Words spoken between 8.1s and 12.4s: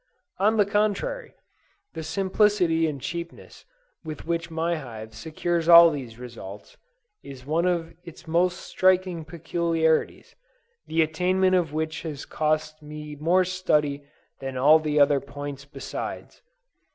most striking peculiarities, the attainment of which has